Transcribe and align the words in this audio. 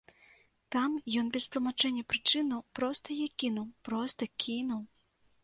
Там 0.75 0.95
ён 1.21 1.29
без 1.35 1.45
тлумачэння 1.55 2.05
прычынаў 2.15 2.65
проста 2.81 3.07
яе 3.19 3.29
кінуў, 3.45 3.67
проста 3.91 4.21
кінуў! 4.47 4.81